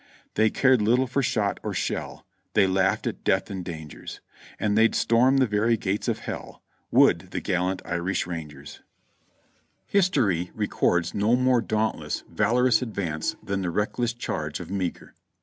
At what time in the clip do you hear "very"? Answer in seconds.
5.45-5.77